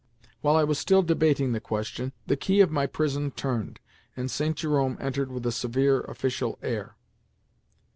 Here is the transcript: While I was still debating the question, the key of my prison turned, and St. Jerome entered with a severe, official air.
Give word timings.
While 0.41 0.55
I 0.55 0.63
was 0.63 0.79
still 0.79 1.03
debating 1.03 1.51
the 1.51 1.59
question, 1.59 2.11
the 2.25 2.35
key 2.35 2.59
of 2.59 2.71
my 2.71 2.87
prison 2.87 3.29
turned, 3.29 3.79
and 4.17 4.31
St. 4.31 4.55
Jerome 4.57 4.97
entered 4.99 5.31
with 5.31 5.45
a 5.45 5.51
severe, 5.51 6.01
official 6.01 6.57
air. 6.63 6.95